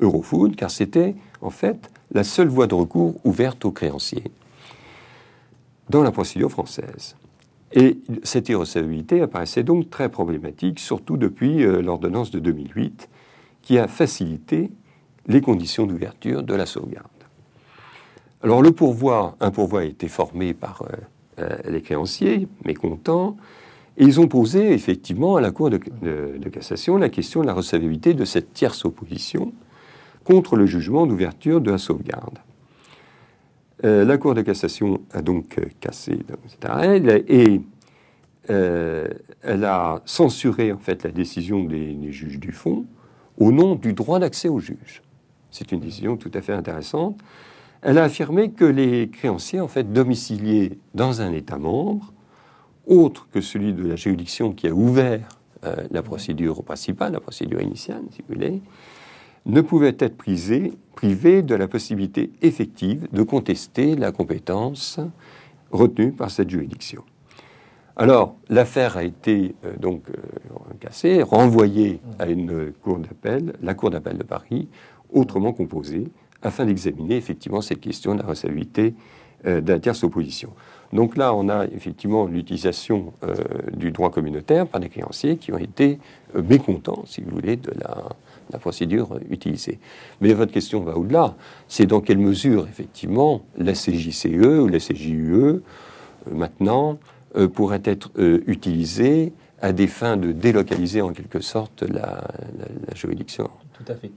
Eurofood, 0.00 0.54
car 0.54 0.70
c'était, 0.70 1.16
en 1.42 1.50
fait, 1.50 1.90
la 2.12 2.24
seule 2.24 2.48
voie 2.48 2.66
de 2.66 2.74
recours 2.74 3.16
ouverte 3.24 3.64
aux 3.64 3.72
créanciers 3.72 4.30
dans 5.90 6.02
la 6.02 6.12
procédure 6.12 6.50
française. 6.50 7.16
Et 7.72 7.98
cette 8.22 8.48
irrecevabilité 8.48 9.20
apparaissait 9.20 9.64
donc 9.64 9.90
très 9.90 10.08
problématique, 10.08 10.78
surtout 10.78 11.16
depuis 11.16 11.64
euh, 11.64 11.82
l'ordonnance 11.82 12.30
de 12.30 12.38
2008, 12.38 13.08
qui 13.68 13.78
a 13.78 13.86
facilité 13.86 14.70
les 15.26 15.42
conditions 15.42 15.86
d'ouverture 15.86 16.42
de 16.42 16.54
la 16.54 16.64
sauvegarde. 16.64 17.06
Alors 18.42 18.62
le 18.62 18.70
pourvoi, 18.70 19.36
un 19.40 19.50
pourvoi 19.50 19.82
a 19.82 19.84
été 19.84 20.08
formé 20.08 20.54
par 20.54 20.84
euh, 20.84 20.96
euh, 21.40 21.58
les 21.68 21.82
créanciers, 21.82 22.48
mécontents, 22.64 23.36
et 23.98 24.04
ils 24.04 24.20
ont 24.20 24.26
posé 24.26 24.72
effectivement 24.72 25.36
à 25.36 25.42
la 25.42 25.50
Cour 25.50 25.68
de, 25.68 25.76
cassation 26.50 26.96
la 26.96 27.10
question 27.10 27.42
de 27.42 27.46
la 27.46 27.52
recevabilité 27.52 28.14
de 28.14 28.24
cette 28.24 28.54
tierce 28.54 28.86
opposition 28.86 29.52
contre 30.24 30.56
le 30.56 30.64
jugement 30.64 31.06
d'ouverture 31.06 31.60
de 31.60 31.70
la 31.70 31.76
sauvegarde. 31.76 32.38
Euh, 33.84 34.02
la 34.06 34.16
Cour 34.16 34.34
de 34.34 34.40
cassation 34.40 35.02
a 35.12 35.20
donc 35.20 35.60
cassé 35.78 36.20
cet 36.46 36.64
arrêt 36.64 37.02
et 37.28 37.60
elle 38.48 39.64
a 39.64 40.00
censuré 40.06 40.72
en 40.72 40.78
fait 40.78 41.02
la 41.02 41.10
décision 41.10 41.64
des 41.64 42.10
juges 42.12 42.40
du 42.40 42.52
fond 42.52 42.86
au 43.38 43.52
nom 43.52 43.74
du 43.74 43.92
droit 43.92 44.18
d'accès 44.18 44.48
au 44.48 44.58
juge. 44.58 45.02
C'est 45.50 45.72
une 45.72 45.80
décision 45.80 46.16
tout 46.16 46.30
à 46.34 46.42
fait 46.42 46.52
intéressante. 46.52 47.18
Elle 47.82 47.98
a 47.98 48.04
affirmé 48.04 48.50
que 48.50 48.64
les 48.64 49.08
créanciers, 49.08 49.60
en 49.60 49.68
fait, 49.68 49.92
domiciliés 49.92 50.78
dans 50.94 51.20
un 51.20 51.32
État 51.32 51.58
membre, 51.58 52.12
autre 52.86 53.28
que 53.32 53.40
celui 53.40 53.72
de 53.72 53.86
la 53.86 53.96
juridiction 53.96 54.52
qui 54.52 54.66
a 54.66 54.72
ouvert 54.72 55.28
euh, 55.64 55.76
la 55.90 56.02
procédure 56.02 56.62
principale, 56.64 57.12
la 57.12 57.20
procédure 57.20 57.60
initiale, 57.60 58.02
si 58.10 58.22
vous 58.22 58.34
voulez, 58.34 58.60
ne 59.46 59.60
pouvaient 59.60 59.96
être 59.98 60.16
privés 60.16 61.42
de 61.42 61.54
la 61.54 61.68
possibilité 61.68 62.30
effective 62.42 63.08
de 63.12 63.22
contester 63.22 63.94
la 63.94 64.12
compétence 64.12 65.00
retenue 65.70 66.12
par 66.12 66.30
cette 66.30 66.50
juridiction. 66.50 67.02
Alors, 68.00 68.36
l'affaire 68.48 68.96
a 68.96 69.02
été 69.02 69.56
euh, 69.64 69.72
donc 69.76 70.04
euh, 70.08 70.14
cassée, 70.78 71.20
renvoyée 71.20 71.98
à 72.20 72.28
une 72.28 72.72
cour 72.72 72.98
d'appel, 72.98 73.54
la 73.60 73.74
cour 73.74 73.90
d'appel 73.90 74.16
de 74.16 74.22
Paris, 74.22 74.68
autrement 75.12 75.52
composée, 75.52 76.06
afin 76.40 76.64
d'examiner 76.64 77.16
effectivement 77.16 77.60
cette 77.60 77.80
question 77.80 78.14
de 78.14 78.20
la 78.20 78.26
recevabilité 78.26 78.94
euh, 79.46 79.60
d'un 79.60 79.80
tierce 79.80 80.04
opposition. 80.04 80.52
Donc 80.92 81.16
là, 81.16 81.34
on 81.34 81.48
a 81.48 81.66
effectivement 81.66 82.26
l'utilisation 82.26 83.12
du 83.74 83.90
droit 83.90 84.10
communautaire 84.10 84.66
par 84.66 84.80
des 84.80 84.88
créanciers 84.88 85.36
qui 85.36 85.52
ont 85.52 85.58
été 85.58 85.98
mécontents, 86.34 87.02
si 87.04 87.20
vous 87.20 87.30
voulez, 87.30 87.56
de 87.56 87.72
la, 87.78 88.04
la 88.50 88.58
procédure 88.58 89.20
utilisée. 89.28 89.80
Mais 90.22 90.32
votre 90.32 90.50
question 90.50 90.80
va 90.80 90.96
au-delà. 90.96 91.34
C'est 91.66 91.84
dans 91.84 92.00
quelle 92.00 92.16
mesure, 92.16 92.66
effectivement, 92.66 93.42
la 93.58 93.74
CJCE 93.74 94.62
ou 94.62 94.66
la 94.66 94.78
CJUE, 94.78 95.60
maintenant, 96.32 96.98
euh, 97.36 97.46
pourrait 97.46 97.82
être 97.84 98.10
euh, 98.18 98.42
utilisé 98.46 99.34
à 99.60 99.72
des 99.72 99.86
fins 99.86 100.16
de 100.16 100.32
délocaliser 100.32 101.02
en 101.02 101.12
quelque 101.12 101.40
sorte 101.40 101.82
la, 101.82 102.24
juridiction. 102.94 103.50
Tout 103.74 103.92
à 103.92 103.94
fait. 103.94 104.10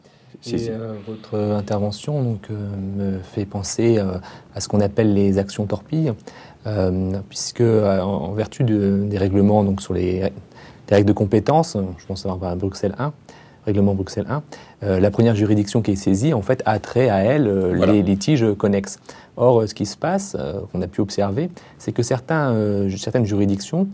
Et 0.48 0.70
euh, 0.70 0.94
votre 1.06 1.38
intervention 1.38 2.24
donc, 2.24 2.50
me 2.50 3.20
fait 3.20 3.46
penser 3.46 4.00
à 4.00 4.60
ce 4.62 4.70
qu'on 4.70 4.80
appelle 4.80 5.14
les 5.14 5.40
actions 5.40 5.66
torpilles, 5.66 6.14
puisque 7.28 7.62
en, 7.62 8.32
vertu 8.32 8.64
des 8.64 9.18
règlements 9.18 9.64
donc, 9.64 9.82
sur 9.82 9.94
les, 9.94 10.32
règles 10.90 11.08
de 11.08 11.14
compétences, 11.14 11.78
je 11.98 12.06
pense 12.06 12.26
avoir 12.26 12.56
Bruxelles 12.56 12.96
1, 12.98 13.12
règlement 13.66 13.94
Bruxelles 13.94 14.28
1, 14.82 15.00
la 15.00 15.12
première 15.12 15.36
juridiction 15.36 15.82
qui 15.82 15.92
est 15.92 15.96
saisie, 15.96 16.34
en 16.34 16.42
fait, 16.42 16.64
a 16.66 16.80
trait 16.80 17.10
à 17.10 17.18
elle 17.18 17.74
les 17.74 18.04
litiges 18.04 18.46
connexes. 18.58 19.00
Or, 19.38 19.68
ce 19.68 19.74
qui 19.74 19.86
se 19.86 19.98
passe, 19.98 20.36
qu'on 20.72 20.82
a 20.82 20.88
pu 20.88 21.02
observer, 21.02 21.50
c'est 21.78 21.92
que 21.92 22.04
certains, 22.04 22.88
certaines 22.98 23.26
juridictions 23.26 23.88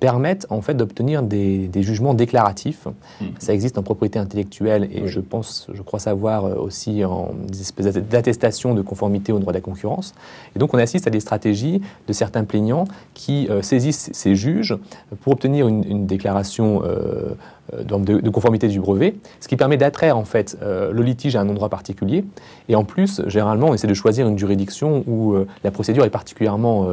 permettent 0.00 0.46
en 0.50 0.62
fait 0.62 0.74
d'obtenir 0.74 1.22
des, 1.22 1.70
jugements 1.82 2.14
déclaratifs. 2.14 2.86
Mmh. 3.20 3.24
Ça 3.38 3.52
existe 3.52 3.76
en 3.76 3.82
propriété 3.82 4.18
intellectuelle 4.18 4.88
et 4.92 5.08
je 5.08 5.20
pense, 5.20 5.68
je 5.72 5.82
crois 5.82 5.98
savoir 5.98 6.44
aussi 6.58 7.04
en 7.04 7.32
des 7.48 7.60
espèces 7.60 7.94
d'attestations 7.94 8.74
de 8.74 8.82
conformité 8.82 9.32
au 9.32 9.38
droit 9.38 9.52
de 9.52 9.58
la 9.58 9.62
concurrence. 9.62 10.14
Et 10.54 10.58
donc, 10.58 10.72
on 10.74 10.78
assiste 10.78 11.06
à 11.06 11.10
des 11.10 11.20
stratégies 11.20 11.82
de 12.06 12.12
certains 12.12 12.44
plaignants 12.44 12.84
qui 13.14 13.48
saisissent 13.62 14.10
ces 14.12 14.34
juges 14.34 14.76
pour 15.22 15.32
obtenir 15.32 15.68
une, 15.68 16.06
déclaration 16.06 16.82
euh, 16.84 17.34
de, 17.72 18.30
conformité 18.30 18.68
du 18.68 18.80
brevet, 18.80 19.14
ce 19.40 19.48
qui 19.48 19.56
permet 19.56 19.76
d'attraire 19.76 20.16
en 20.18 20.24
fait 20.24 20.56
euh, 20.62 20.92
le 20.92 21.02
litige 21.02 21.36
à 21.36 21.40
un 21.40 21.48
endroit 21.48 21.68
particulier. 21.68 22.24
Et 22.68 22.76
en 22.76 22.84
plus, 22.84 23.22
généralement, 23.26 23.68
on 23.68 23.74
essaie 23.74 23.86
de 23.86 23.94
choisir 23.94 24.28
une 24.28 24.38
juridiction 24.38 25.04
où 25.06 25.32
euh, 25.32 25.46
la 25.64 25.70
procédure 25.70 26.04
est 26.04 26.10
particulièrement 26.10 26.86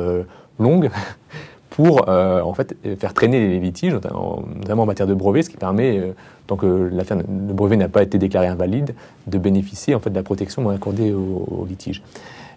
longue 0.59 0.89
pour 1.69 2.09
en 2.09 2.53
fait 2.53 2.75
faire 2.99 3.13
traîner 3.13 3.39
les 3.39 3.59
litiges, 3.59 3.93
notamment, 3.93 4.43
en 4.69 4.85
matière 4.85 5.07
de 5.07 5.13
brevet, 5.13 5.41
ce 5.41 5.49
qui 5.49 5.57
permet, 5.57 6.13
tant 6.47 6.57
que 6.57 6.65
le 6.65 7.53
brevet 7.53 7.77
n'a 7.77 7.87
pas 7.87 8.03
été 8.03 8.17
déclaré 8.17 8.47
invalide, 8.47 8.93
de 9.27 9.37
bénéficier 9.37 9.95
en 9.95 9.99
fait 9.99 10.09
de 10.09 10.15
la 10.15 10.23
protection 10.23 10.69
accordée 10.69 11.13
au, 11.13 11.65
litige. 11.67 12.01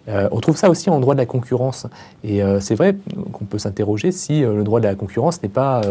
Euh, 0.07 0.29
on 0.31 0.39
trouve 0.39 0.57
ça 0.57 0.69
aussi 0.69 0.89
en 0.89 0.99
droit 0.99 1.15
de 1.15 1.19
la 1.19 1.25
concurrence. 1.25 1.87
Et 2.23 2.43
euh, 2.43 2.59
c'est 2.59 2.75
vrai 2.75 2.95
qu'on 3.31 3.45
peut 3.45 3.57
s'interroger 3.57 4.11
si 4.11 4.43
euh, 4.43 4.55
le 4.55 4.63
droit 4.63 4.79
de 4.79 4.85
la 4.85 4.95
concurrence 4.95 5.41
n'est 5.41 5.49
pas 5.49 5.81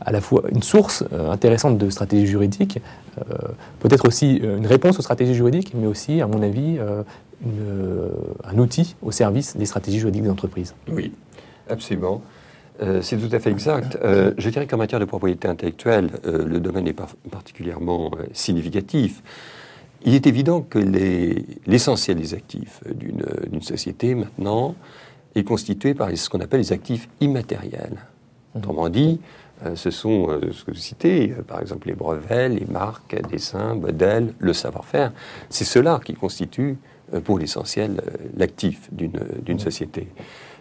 à 0.00 0.12
la 0.12 0.20
fois 0.20 0.44
une 0.52 0.62
source 0.62 1.04
intéressante 1.12 1.78
de 1.78 1.90
stratégie 1.90 2.26
juridique, 2.26 2.80
peut-être 3.80 4.06
aussi 4.06 4.36
une 4.36 4.66
réponse 4.66 4.98
aux 4.98 5.02
stratégies 5.02 5.34
juridiques, 5.34 5.72
mais 5.74 5.86
aussi, 5.86 6.20
à 6.20 6.26
mon 6.26 6.42
avis, 6.42 6.78
un 8.44 8.58
outil 8.58 8.94
au 9.02 9.10
service 9.10 9.56
des 9.56 9.66
stratégies 9.66 9.98
juridiques 9.98 10.22
des 10.22 10.30
entreprises. 10.30 10.74
Oui, 10.88 11.12
absolument. 11.68 12.22
c'est 13.00 13.16
tout 13.16 13.34
à 13.34 13.40
fait 13.40 13.50
exact. 13.50 13.98
je 14.02 14.48
dirais 14.50 14.66
qu'en 14.66 14.76
matière 14.76 15.00
de 15.00 15.04
propriété 15.04 15.48
intellectuelle, 15.48 16.10
le 16.24 16.60
domaine 16.60 16.86
est 16.86 16.96
particulièrement 17.30 18.12
significatif. 18.32 19.22
Il 20.04 20.14
est 20.14 20.26
évident 20.26 20.60
que 20.60 20.78
l'essentiel 21.66 22.18
des 22.18 22.34
actifs 22.34 22.80
d'une 22.86 23.62
société 23.62 24.14
maintenant 24.14 24.74
est 25.34 25.44
constitué 25.44 25.94
par 25.94 26.16
ce 26.16 26.28
qu'on 26.28 26.40
appelle 26.40 26.60
les 26.60 26.72
actifs 26.72 27.08
immatériels. 27.20 27.98
Autrement 28.54 28.88
dit, 28.88 29.20
euh, 29.20 29.47
ce 29.74 29.90
sont 29.90 30.28
euh, 30.28 30.52
ce 30.52 30.64
que 30.64 30.70
vous 30.70 30.76
citez, 30.76 31.32
euh, 31.32 31.42
par 31.42 31.60
exemple 31.60 31.88
les 31.88 31.94
brevets, 31.94 32.48
les 32.48 32.66
marques, 32.66 33.16
dessins, 33.28 33.74
modèles, 33.74 34.32
le 34.38 34.52
savoir-faire. 34.52 35.12
C'est 35.50 35.64
cela 35.64 36.00
qui 36.04 36.14
constitue 36.14 36.78
pour 37.24 37.38
l'essentiel 37.38 38.02
l'actif 38.36 38.90
d'une 38.92 39.58
société. 39.58 40.08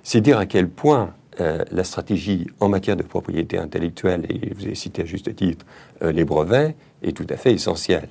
C'est 0.01 0.21
dire 0.21 0.37
à 0.37 0.45
quel 0.45 0.69
point 0.69 1.13
la 1.37 1.83
stratégie 1.83 2.47
en 2.61 2.69
matière 2.69 2.95
de 2.95 3.03
propriété 3.03 3.57
intellectuelle, 3.57 4.25
et 4.29 4.53
vous 4.53 4.63
avez 4.63 4.73
cité 4.73 5.01
à 5.01 5.05
juste 5.05 5.35
titre 5.35 5.65
les 6.01 6.23
brevets, 6.23 6.73
est 7.03 7.11
tout 7.11 7.27
à 7.29 7.35
fait 7.35 7.51
essentielle. 7.51 8.07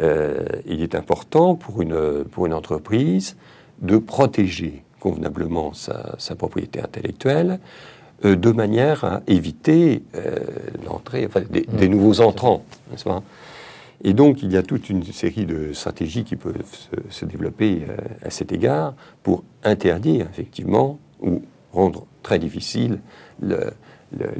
Euh, 0.00 0.44
il 0.66 0.82
est 0.82 0.94
important 0.94 1.54
pour 1.54 1.82
une, 1.82 2.24
pour 2.30 2.46
une 2.46 2.54
entreprise 2.54 3.36
de 3.80 3.98
protéger 3.98 4.84
convenablement 5.00 5.72
sa, 5.72 6.14
sa 6.18 6.34
propriété 6.34 6.80
intellectuelle 6.80 7.60
euh, 8.24 8.36
de 8.36 8.50
manière 8.52 9.04
à 9.04 9.22
éviter 9.26 10.02
euh, 10.14 10.38
l'entrée, 10.86 11.26
enfin, 11.26 11.42
des, 11.48 11.66
mmh. 11.68 11.90
nouveaux 11.90 12.20
entrants, 12.20 12.64
n'est-ce 12.90 13.04
pas? 13.04 13.22
Et 14.04 14.12
donc, 14.12 14.42
il 14.42 14.52
y 14.52 14.56
a 14.56 14.62
toute 14.62 14.90
une 14.90 15.02
série 15.04 15.44
de 15.44 15.72
stratégies 15.72 16.22
qui 16.22 16.36
peuvent 16.36 16.62
se, 17.10 17.24
développer 17.24 17.82
à 18.22 18.30
cet 18.30 18.52
égard 18.52 18.94
pour 19.24 19.42
interdire, 19.64 20.28
effectivement, 20.30 21.00
ou 21.20 21.42
rendre 21.72 22.06
très 22.22 22.38
difficile 22.38 23.00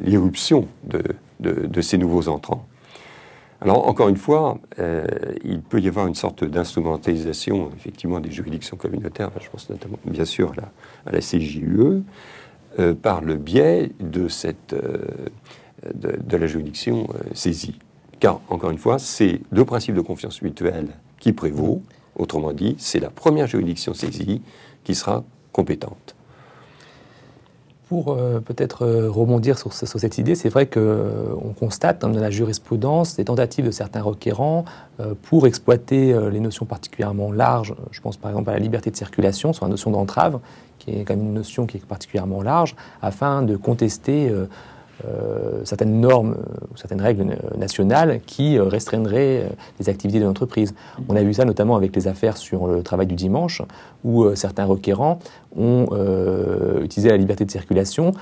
l'irruption 0.01 0.69
de, 0.85 1.03
de, 1.41 1.67
de, 1.67 1.81
ces 1.81 1.99
nouveaux 1.99 2.29
entrants. 2.29 2.69
Alors, 3.61 3.89
encore 3.89 4.09
une 4.09 4.17
fois, 4.17 4.59
euh, 4.79 5.05
il 5.43 5.63
peut 5.63 5.81
y 5.81 5.89
avoir 5.89 6.07
une 6.07 6.15
sorte 6.15 6.45
d'instrumentalisation, 6.45 7.71
effectivement, 7.77 8.21
des 8.21 8.31
juridictions 8.31 8.77
communautaires, 8.77 9.31
je 9.41 9.51
pense 9.51 9.69
notamment, 9.69 9.99
bien 10.05 10.25
sûr, 10.25 10.53
à 10.53 10.61
la, 10.61 10.73
à 11.07 11.13
la 11.13 11.19
CJUE, 11.19 12.05
euh, 12.79 12.95
par 12.95 13.21
le 13.21 13.37
biais 13.37 13.91
de, 14.01 14.29
cette, 14.29 14.73
euh, 14.73 14.99
de, 15.95 16.37
la 16.37 16.47
juridiction 16.47 17.09
saisie. 17.35 17.79
Car, 18.21 18.41
encore 18.49 18.71
une 18.71 18.79
fois, 18.79 18.99
c'est 18.99 19.41
le 19.51 19.65
principe 19.65 19.95
de 19.95 20.01
confiance 20.01 20.43
mutuelle 20.43 20.89
qui 21.21 21.33
prévaut. 21.33 21.83
Autrement 22.17 22.53
dit, 22.53 22.75
c'est 22.79 23.01
la 23.01 23.11
première 23.11 23.47
juridiction 23.47 23.95
saisie 23.95 24.43
qui 24.85 24.95
sera 24.95 25.25
compétente. 25.53 26.17
Pour 27.89 28.13
euh, 28.13 28.41
peut-être 28.41 28.85
euh, 28.85 29.11
rebondir 29.11 29.59
sur, 29.59 29.73
cette 29.73 30.19
idée, 30.19 30.35
c'est 30.35 30.51
vrai 30.51 30.67
qu'on 30.67 30.81
euh, 30.81 31.35
constate 31.59 32.03
dans 32.03 32.09
la 32.09 32.31
jurisprudence 32.31 33.17
des 33.17 33.25
tentatives 33.25 33.65
de 33.65 33.71
certains 33.71 34.03
requérants 34.03 34.65
pour 35.23 35.47
exploiter 35.47 36.13
les 36.31 36.41
notions 36.41 36.67
particulièrement 36.67 37.31
larges. 37.31 37.73
Je 37.93 38.01
pense 38.01 38.17
par 38.17 38.33
exemple 38.33 38.51
à 38.51 38.55
la 38.55 38.59
liberté 38.59 38.91
de 38.91 38.97
circulation 38.97 39.53
sur 39.53 39.65
la 39.65 39.71
notion 39.71 39.93
d'entrave, 39.93 40.41
qui 40.81 40.91
est 40.91 41.05
quand 41.05 41.15
même 41.15 41.27
une 41.27 41.35
notion 41.35 41.67
qui 41.67 41.77
est 41.77 41.87
particulièrement 41.87 42.43
large, 42.43 42.75
afin 43.01 43.43
de 43.43 43.57
contester 43.57 44.33
euh, 45.07 45.61
certaines 45.63 46.01
normes 46.01 46.37
ou 46.73 46.77
certaines 46.77 47.01
règles 47.01 47.37
nationales 47.57 48.21
qui 48.27 48.59
euh, 48.59 48.65
restreigndraient 48.65 49.45
euh, 49.45 49.49
les 49.79 49.89
activités 49.89 50.19
de 50.19 50.25
l'entreprise. 50.25 50.75
On 51.09 51.15
a 51.15 51.23
vu 51.23 51.33
ça 51.35 51.45
notamment 51.45 51.77
avec 51.77 51.95
les 51.95 52.09
affaires 52.09 52.37
sur 52.37 52.67
le 52.67 52.83
travail 52.83 53.07
du 53.07 53.15
dimanche, 53.15 53.63
où 54.05 54.35
certains 54.35 54.65
requérants 54.65 55.21
ont 55.57 55.87
utilisé 56.83 57.09
la 57.09 57.17
liberté 57.17 57.45
de 57.45 57.51
circulation 57.51 58.13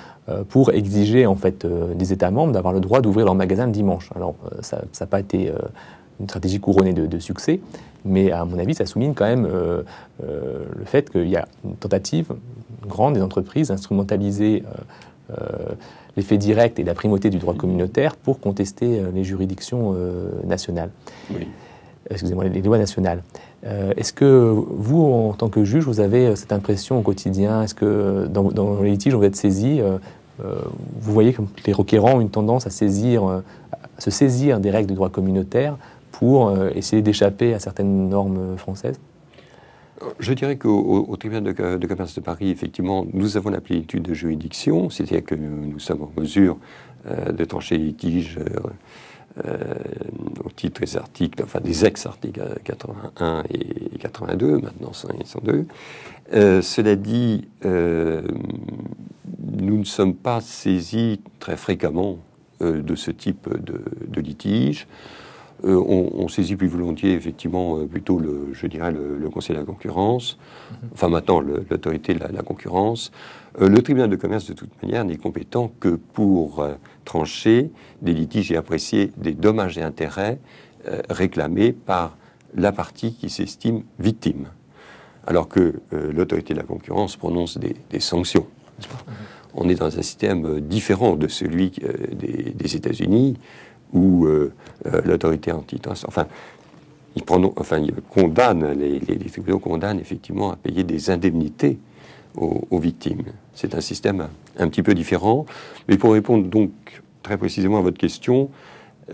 pour 0.49 0.73
exiger 0.73 1.27
en 1.27 1.35
fait 1.35 1.67
des 1.67 2.13
États 2.13 2.31
membres 2.31 2.53
d'avoir 2.53 2.73
le 2.73 2.81
droit 2.81 3.01
d'ouvrir 3.01 3.27
leur 3.27 3.35
magasin 3.35 3.67
le 3.67 3.73
dimanche. 3.73 4.11
Alors 4.15 4.35
ça 4.61 4.83
n'a 5.01 5.07
pas 5.07 5.21
été 5.21 5.53
une 6.21 6.29
stratégie 6.29 6.61
couronnée 6.61 6.93
de, 6.93 7.19
succès, 7.19 7.61
mais 8.05 8.31
à 8.33 8.45
mon 8.45 8.59
avis, 8.59 8.75
ça 8.75 8.87
souligne 8.87 9.13
quand 9.15 9.27
même 9.27 9.47
le 9.47 10.85
fait 10.85 11.11
qu'il 11.11 11.29
y 11.29 11.37
a 11.37 11.47
une 11.65 11.77
tentative 11.77 12.33
grande 12.87 13.15
des 13.15 13.23
entreprises 13.23 13.69
d'instrumentaliser 13.69 14.63
l'effet 16.17 16.39
direct 16.39 16.79
et 16.79 16.85
la 16.85 16.95
primauté 16.95 17.31
du 17.31 17.39
droit 17.39 17.55
communautaire 17.55 18.17
pour 18.17 18.41
contester 18.41 18.99
euh, 18.99 19.11
les 19.15 19.25
juridictions 19.25 19.95
euh, 19.95 20.31
nationales. 20.45 20.91
Oui. 21.31 21.47
Excusez-moi, 22.09 22.45
les 22.45 22.63
lois 22.63 22.79
nationales. 22.79 23.23
Euh, 23.65 23.93
est-ce 23.97 24.13
que 24.13 24.49
vous, 24.55 25.03
en 25.03 25.33
tant 25.33 25.49
que 25.49 25.65
juge, 25.65 25.85
vous 25.85 25.99
avez 25.99 26.37
cette 26.37 26.53
impression 26.53 26.99
au 26.99 27.03
quotidien? 27.03 27.63
Est-ce 27.63 27.75
que 27.75 28.27
dans, 28.29 28.45
dans, 28.45 28.81
les 28.81 28.91
litiges 28.91 29.15
où 29.15 29.19
vous 29.19 29.25
êtes 29.25 29.35
saisi, 29.35 29.81
vous 30.39 31.13
voyez 31.13 31.33
que 31.33 31.43
les 31.67 31.73
requérants 31.73 32.19
ont 32.19 32.21
une 32.21 32.31
tendance 32.31 32.65
à, 32.69 32.71
saisir, 32.71 33.25
à 33.25 33.43
se 33.99 34.13
saisir 34.13 34.61
des 34.61 34.71
règles 34.71 34.87
du 34.87 34.95
droit 34.95 35.09
communautaire 35.09 35.77
pour 36.13 36.57
essayer 36.77 37.03
d'échapper 37.03 37.55
à 37.55 37.59
certaines 37.59 38.09
normes 38.09 38.57
françaises? 38.57 39.01
Je 40.19 40.33
dirais 40.33 40.57
qu'au 40.57 41.17
tribunal 41.19 41.45
de, 41.45 41.87
commerce 41.87 42.15
de 42.15 42.21
Paris, 42.21 42.51
effectivement, 42.51 43.07
nous 43.13 43.37
avons 43.37 43.51
la 43.51 43.61
plénitude 43.61 44.03
de 44.03 44.15
juridiction, 44.15 44.91
c'est-à-dire 44.91 45.25
que 45.25 45.35
nous, 45.35 45.79
sommes 45.79 46.03
en 46.03 46.21
mesure 46.21 46.59
euh, 47.07 47.33
de 47.33 47.45
trancher 47.45 47.79
les 47.79 47.85
litiges 47.85 48.39
euh, 48.39 48.61
euh, 49.47 49.75
au 50.45 50.51
titre 50.51 50.81
des 50.81 50.97
articles, 50.97 51.43
enfin 51.43 51.61
des 51.61 51.85
ex-articles 51.85 52.41
81 52.65 53.45
et 53.51 53.99
82, 53.99 54.59
maintenant 54.59 54.93
102. 54.93 55.67
cela 56.33 56.97
dit, 56.97 57.47
nous 57.65 57.69
ne 59.79 59.85
sommes 59.85 60.15
pas 60.15 60.41
saisis 60.41 61.21
très 61.39 61.57
fréquemment 61.57 62.19
de 62.61 62.95
ce 62.95 63.11
type 63.11 63.49
de 63.63 64.21
litige. 64.21 64.87
Euh, 65.65 65.75
on, 65.77 66.29
saisit 66.29 66.55
plus 66.57 66.69
volontiers, 66.69 67.15
effectivement, 67.15 67.79
euh, 67.79 67.87
plutôt, 67.87 68.19
le, 68.19 68.51
je 68.53 68.67
dirais, 68.67 68.93
le, 68.93 69.31
Conseil 69.31 69.55
de 69.57 69.61
la 69.61 69.67
concurrence, 69.67 70.39
mhm. 70.71 70.89
enfin 70.93 71.09
maintenant 71.09 71.41
l'autorité 71.41 72.15
de 72.15 72.21
la, 72.21 72.43
concurrence. 72.43 73.11
Euh, 73.61 73.69
le 73.69 73.83
tribunal 73.83 74.11
de 74.11 74.17
commerce, 74.17 74.47
de 74.47 74.53
toute 74.53 74.71
manière, 74.83 75.05
n'est 75.05 75.17
compétent 75.17 75.71
que 75.81 75.97
pour 75.97 76.67
trancher 77.05 77.71
des 78.03 78.13
litiges 78.13 78.53
et 78.53 78.57
apprécier 78.57 79.13
des 79.17 79.33
dommages 79.33 79.79
et 79.79 79.83
intérêts 79.83 80.39
réclamés 81.11 81.73
par 81.73 82.17
la 82.55 82.73
partie 82.73 83.15
qui 83.15 83.29
s'estime 83.29 83.83
victime, 83.99 84.47
alors 85.27 85.49
que 85.49 85.81
l'autorité 85.93 86.55
de 86.55 86.61
la 86.61 86.65
concurrence 86.65 87.17
prononce 87.17 87.59
des, 87.59 88.01
sanctions. 88.01 88.47
On 89.55 89.69
est 89.69 89.75
dans 89.75 89.99
un 89.99 90.03
système 90.03 90.61
différent 90.61 91.17
de 91.17 91.29
celui 91.29 91.71
des, 91.71 92.53
des 92.55 92.77
États-Unis, 92.77 93.37
ou 93.93 94.27
euh, 94.27 94.53
euh, 94.87 95.01
l'autorité 95.05 95.53
antitrust. 95.53 96.05
Enfin, 96.07 96.27
ils, 97.15 97.23
prennent, 97.23 97.51
enfin, 97.57 97.79
ils 97.79 97.95
condamnent, 98.11 98.73
les, 98.73 98.99
les, 99.01 99.15
les, 99.15 99.31
tribunaux 99.31 99.59
condamnent 99.59 100.01
effectivement 100.01 100.53
à 100.53 100.57
payer 100.57 100.85
des 100.85 101.11
indemnités 101.11 101.79
aux, 102.37 102.79
victimes. 102.79 103.23
C'est 103.55 103.75
un 103.75 103.81
système 103.81 104.29
un, 104.59 104.69
petit 104.69 104.83
peu 104.83 104.93
différent. 104.93 105.47
Mais 105.89 105.97
pour 105.97 106.13
répondre 106.13 106.47
donc 106.47 106.71
très 107.23 107.39
précisément 107.39 107.79
à 107.79 107.81
votre 107.81 107.97
question, 107.97 108.51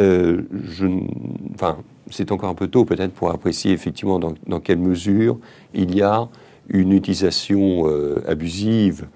euh, 0.01 0.43
c'est 2.11 2.33
encore 2.33 2.51
un 2.51 2.55
peu 2.55 2.67
tôt 2.67 2.85
peut-être 2.85 3.13
pour 3.13 3.31
apprécier 3.31 3.73
effectivement 3.73 4.19
dans, 4.19 4.61
quelle 4.61 4.81
mesure 4.81 5.39
il 5.73 5.95
y 5.95 6.03
a 6.03 6.29
une 6.69 6.93
utilisation 6.93 7.87
abusive 8.27 9.07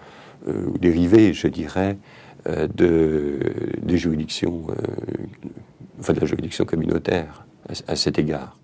ou 0.46 0.78
dérivée, 0.78 1.32
je 1.32 1.48
dirais, 1.48 1.98
euh, 2.48 2.68
de, 2.72 3.38
des 3.82 3.98
juridictions, 3.98 4.66
euh, 4.70 4.74
enfin 5.98 6.12
de 6.12 6.20
la 6.20 6.26
juridiction 6.26 6.64
communautaire 6.64 7.44
à 7.88 7.96
cet 7.96 8.18
égard. 8.18 8.56